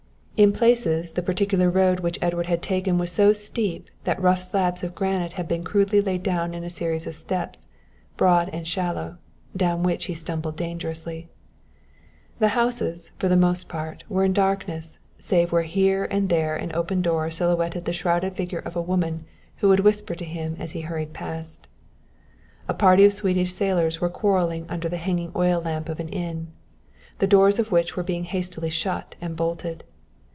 [0.37, 4.81] In places, the particular road which Edward had taken was so steep that rough slabs
[4.83, 7.67] of granite had been crudely laid down in a series of steps,
[8.17, 9.19] broad and shallow,
[9.55, 11.29] down which he stumbled dangerously.
[12.39, 16.73] The houses, for the most part, were in darkness, save where here and there an
[16.73, 19.25] open door silhouetted the shrouded figure of a woman
[19.57, 21.67] who would whisper to him as he hurried past.
[22.67, 26.47] A party of Swedish sailors were quarrelling under the hanging oil lamp of an inn,
[27.19, 29.83] the doors of which were being hastily shut and bolted.